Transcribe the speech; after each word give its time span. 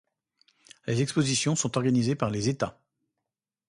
Les 0.87 1.03
expositions 1.03 1.55
sont 1.55 1.77
organisées 1.77 2.15
par 2.15 2.31
les 2.31 2.49
Etats. 2.49 2.79